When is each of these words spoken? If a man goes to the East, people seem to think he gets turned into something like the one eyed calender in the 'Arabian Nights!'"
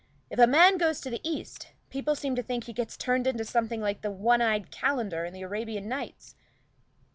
If 0.31 0.39
a 0.39 0.47
man 0.47 0.79
goes 0.79 0.99
to 1.01 1.11
the 1.11 1.21
East, 1.21 1.73
people 1.91 2.15
seem 2.15 2.35
to 2.35 2.41
think 2.41 2.63
he 2.63 2.73
gets 2.73 2.97
turned 2.97 3.27
into 3.27 3.45
something 3.45 3.81
like 3.81 4.01
the 4.01 4.09
one 4.09 4.41
eyed 4.41 4.71
calender 4.71 5.25
in 5.25 5.31
the 5.31 5.43
'Arabian 5.43 5.87
Nights!'" 5.87 6.33